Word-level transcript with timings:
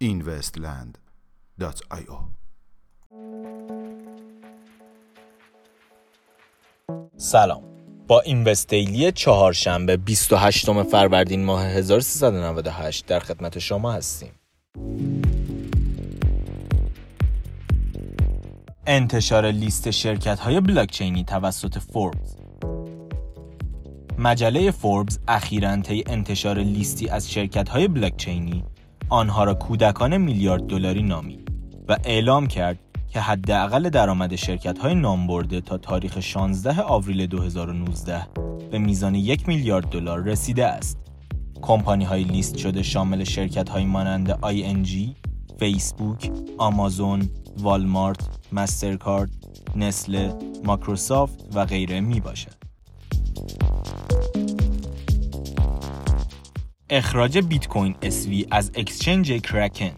investland.io 0.00 2.18
سلام. 7.16 7.62
با 8.06 8.20
اینوستیلی 8.20 9.12
چهارشنبه 9.12 9.96
28 9.96 10.82
فروردین 10.82 11.44
ماه 11.44 11.64
1398 11.64 13.06
در 13.06 13.20
خدمت 13.20 13.58
شما 13.58 13.92
هستیم. 13.92 14.32
انتشار 18.88 19.50
لیست 19.50 19.90
شرکت 19.90 20.40
های 20.40 20.60
بلاکچینی 20.60 21.24
توسط 21.24 21.78
فوربس 21.78 22.36
مجله 24.18 24.70
فوربس 24.70 25.18
اخیراً 25.28 25.76
طی 25.76 26.04
انتشار 26.06 26.58
لیستی 26.58 27.08
از 27.08 27.30
شرکت 27.30 27.68
های 27.68 27.88
بلاکچینی 27.88 28.64
آنها 29.08 29.44
را 29.44 29.54
کودکان 29.54 30.16
میلیارد 30.16 30.66
دلاری 30.66 31.02
نامید 31.02 31.52
و 31.88 31.96
اعلام 32.04 32.46
کرد 32.46 32.78
که 33.08 33.20
حداقل 33.20 33.88
درآمد 33.88 34.36
شرکت 34.36 34.78
های 34.78 34.94
نامبرده 34.94 35.60
تا 35.60 35.78
تاریخ 35.78 36.20
16 36.20 36.82
آوریل 36.82 37.26
2019 37.26 38.26
به 38.70 38.78
میزان 38.78 39.14
یک 39.14 39.48
میلیارد 39.48 39.88
دلار 39.88 40.22
رسیده 40.22 40.66
است. 40.66 40.98
کمپانی 41.62 42.04
های 42.04 42.24
لیست 42.24 42.56
شده 42.56 42.82
شامل 42.82 43.24
شرکت 43.24 43.68
های 43.68 43.84
مانند 43.84 44.30
ING، 44.32 44.88
فیسبوک، 45.58 46.30
آمازون، 46.58 47.28
والمارت، 47.58 48.35
مسترکارد، 48.52 49.30
نسله، 49.76 50.34
ماکروسافت 50.64 51.44
و 51.54 51.64
غیره 51.64 52.00
می 52.00 52.20
باشد. 52.20 52.56
اخراج 56.90 57.38
بیت 57.38 57.68
کوین 57.68 57.94
SV 58.02 58.46
از 58.50 58.70
exchange 58.74 59.32
Kraken 59.32 59.90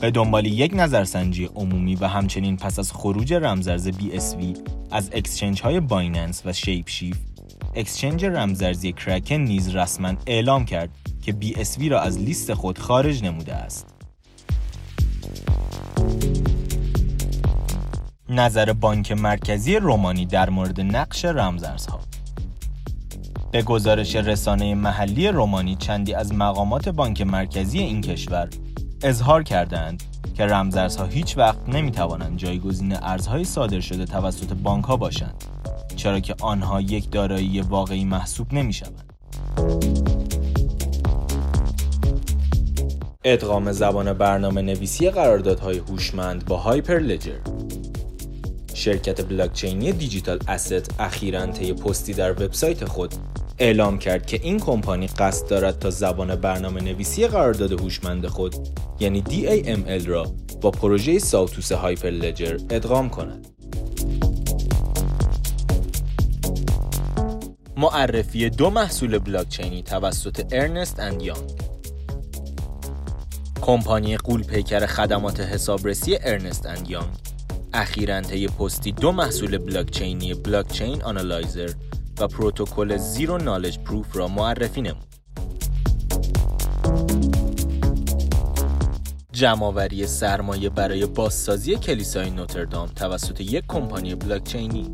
به 0.00 0.10
دنبال 0.10 0.46
یک 0.46 0.72
نظرسنجی 0.74 1.44
عمومی 1.44 1.94
و 1.94 2.06
همچنین 2.06 2.56
پس 2.56 2.78
از 2.78 2.92
خروج 2.92 3.32
رمزرز 3.32 3.88
BSV 3.88 4.58
از 4.90 5.10
exchange 5.12 5.62
های 5.62 5.80
Binance 5.80 6.42
و 6.46 6.52
ShapeShift 6.52 7.16
exchange 7.74 8.24
رمزارزی 8.24 8.92
Kraken 8.92 9.34
نیز 9.34 9.76
رسما 9.76 10.14
اعلام 10.26 10.64
کرد 10.64 10.90
که 11.22 11.36
BSV 11.42 11.90
را 11.90 12.00
از 12.00 12.18
لیست 12.18 12.54
خود 12.54 12.78
خارج 12.78 13.24
نموده 13.24 13.54
است. 13.54 13.93
نظر 18.34 18.72
بانک 18.72 19.12
مرکزی 19.12 19.76
رومانی 19.76 20.26
در 20.26 20.50
مورد 20.50 20.80
نقش 20.80 21.24
رمزارزها 21.24 22.00
به 23.52 23.62
گزارش 23.62 24.16
رسانه 24.16 24.74
محلی 24.74 25.28
رومانی 25.28 25.76
چندی 25.76 26.14
از 26.14 26.34
مقامات 26.34 26.88
بانک 26.88 27.20
مرکزی 27.20 27.78
این 27.78 28.00
کشور 28.00 28.48
اظهار 29.02 29.42
کردند 29.42 30.02
که 30.34 30.46
رمزارزها 30.46 31.04
هیچ 31.04 31.38
وقت 31.38 31.68
نمی 31.68 31.90
توانند 31.90 32.36
جایگزین 32.36 32.96
ارزهای 33.02 33.44
صادر 33.44 33.80
شده 33.80 34.04
توسط 34.04 34.52
بانک 34.52 34.84
ها 34.84 34.96
باشند 34.96 35.44
چرا 35.96 36.20
که 36.20 36.34
آنها 36.40 36.80
یک 36.80 37.10
دارایی 37.10 37.60
واقعی 37.60 38.04
محسوب 38.04 38.54
نمی 38.54 38.72
شوند. 38.72 39.12
ادغام 43.24 43.72
زبان 43.72 44.12
برنامه 44.12 44.62
نویسی 44.62 45.10
قراردادهای 45.10 45.78
هوشمند 45.78 46.44
با 46.44 46.56
هایپر 46.56 46.98
لجر 46.98 47.38
شرکت 48.84 49.28
بلاکچینی 49.28 49.92
Digital 49.92 50.38
Asset 50.48 50.94
اخیراً 51.00 51.46
طی 51.46 51.72
پستی 51.72 52.14
در 52.14 52.32
وبسایت 52.32 52.84
خود 52.84 53.14
اعلام 53.58 53.98
کرد 53.98 54.26
که 54.26 54.40
این 54.42 54.60
کمپانی 54.60 55.06
قصد 55.06 55.48
دارد 55.48 55.78
تا 55.78 55.90
زبان 55.90 56.36
برنامه 56.36 56.80
نویسی 56.80 57.26
قرارداد 57.26 57.80
هوشمند 57.80 58.26
خود 58.26 58.54
یعنی 59.00 59.22
DAML 59.28 60.06
را 60.06 60.32
با 60.60 60.70
پروژه 60.70 61.18
Sawtooth 61.18 61.72
Hyperledger 61.72 62.58
ادغام 62.70 63.10
کند. 63.10 63.46
معرفی 67.76 68.50
دو 68.50 68.70
محصول 68.70 69.18
بلاکچینی 69.18 69.82
توسط 69.82 70.46
Ernst & 70.52 71.00
Young 71.00 71.50
کمپانی 73.60 74.16
غول 74.16 74.42
پیکر 74.42 74.86
خدمات 74.86 75.40
حسابرسی 75.40 76.18
Ernst & 76.22 76.66
Young 76.66 77.33
اخیراً 77.76 78.20
طی 78.20 78.46
پستی 78.48 78.92
دو 78.92 79.12
محصول 79.12 79.58
بلاکچینی 79.58 80.34
بلاکچین 80.34 81.02
آنالایزر 81.02 81.70
و 82.20 82.28
پروتکل 82.28 82.96
زیرو 82.96 83.38
نالج 83.38 83.78
پروف 83.78 84.16
را 84.16 84.28
معرفی 84.28 84.82
نمود. 84.82 85.14
جمعآوری 89.32 90.06
سرمایه 90.06 90.68
برای 90.68 91.06
بازسازی 91.06 91.76
کلیسای 91.76 92.30
نوتردام 92.30 92.88
توسط 92.88 93.40
یک 93.40 93.64
کمپانی 93.68 94.14
بلاکچینی 94.14 94.90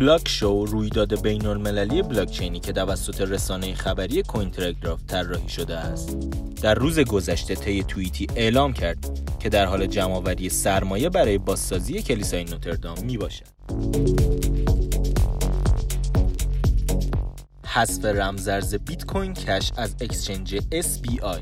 بلاک 0.00 0.28
شو 0.28 0.64
رویداد 0.64 1.22
بین 1.22 1.46
المللی 1.46 2.02
بلاکچینی 2.02 2.60
که 2.60 2.72
توسط 2.72 3.20
رسانه 3.20 3.74
خبری 3.74 4.22
کوین 4.22 4.50
تلگراف 4.50 5.00
طراحی 5.06 5.48
شده 5.48 5.76
است 5.76 6.16
در 6.62 6.74
روز 6.74 6.98
گذشته 6.98 7.54
طی 7.54 7.82
توییتی 7.82 8.26
اعلام 8.36 8.72
کرد 8.72 9.20
که 9.38 9.48
در 9.48 9.66
حال 9.66 9.86
جمعآوری 9.86 10.48
سرمایه 10.48 11.08
برای 11.08 11.38
بازسازی 11.38 12.02
کلیسای 12.02 12.44
نوتردام 12.44 13.04
می 13.04 13.16
باشد. 13.16 13.44
حذف 17.66 18.04
رمزارز 18.04 18.74
بیت 18.74 19.04
کوین 19.04 19.34
کش 19.34 19.72
از 19.76 19.96
exchange 20.00 20.58
SBI 20.58 21.40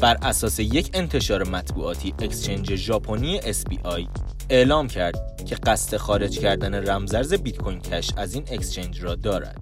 بر 0.00 0.16
اساس 0.22 0.60
یک 0.60 0.90
انتشار 0.94 1.48
مطبوعاتی 1.48 2.14
exchange 2.18 2.74
ژاپنی 2.74 3.40
SBI 3.40 4.08
اعلام 4.50 4.88
کرد 4.88 5.44
که 5.46 5.54
قصد 5.54 5.96
خارج 5.96 6.38
کردن 6.38 6.74
رمزارز 6.74 7.34
بیت 7.34 7.56
کوین 7.56 7.80
کش 7.80 8.10
از 8.16 8.34
این 8.34 8.44
exchange 8.52 9.02
را 9.02 9.14
دارد. 9.14 9.60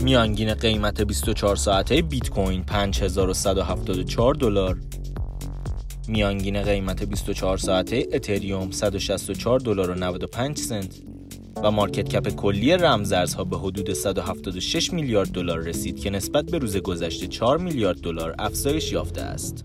میانگین 0.00 0.54
قیمت 0.54 1.00
24 1.00 1.56
ساعته 1.56 2.02
بیت 2.02 2.30
کوین 2.30 2.64
5174 2.64 4.34
دلار 4.34 4.78
میانگین 6.08 6.62
قیمت 6.62 7.02
24 7.02 7.58
ساعته 7.58 8.06
اتریوم 8.12 8.70
164 8.70 9.60
دلار 9.60 9.90
و 9.90 9.94
95 9.94 10.58
سنت 10.58 10.94
و 11.62 11.70
مارکت 11.70 12.08
کپ 12.08 12.28
کلی 12.28 12.72
رمزارزها 12.72 13.44
به 13.44 13.58
حدود 13.58 13.92
176 13.92 14.92
میلیارد 14.92 15.28
دلار 15.28 15.58
رسید 15.58 16.00
که 16.00 16.10
نسبت 16.10 16.44
به 16.44 16.58
روز 16.58 16.76
گذشته 16.76 17.26
4 17.26 17.58
میلیارد 17.58 18.00
دلار 18.00 18.34
افزایش 18.38 18.92
یافته 18.92 19.20
است. 19.20 19.64